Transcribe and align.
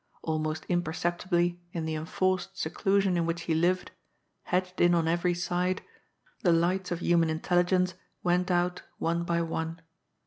Almost 0.23 0.65
imperceptibly 0.67 1.59
in 1.73 1.85
the 1.85 1.93
enforced 1.93 2.55
seclu 2.55 2.99
sion 3.03 3.17
in 3.17 3.27
which 3.27 3.43
he 3.43 3.53
lived, 3.53 3.91
hedged 4.45 4.81
in 4.81 4.95
on 4.95 5.07
every 5.07 5.35
side, 5.35 5.83
the 6.41 6.51
lights 6.51 6.89
of 6.89 7.01
human 7.01 7.29
intelligence 7.29 7.93
went 8.23 8.49
out 8.49 8.81
one 8.97 9.23
by 9.25 9.43
one. 9.43 9.79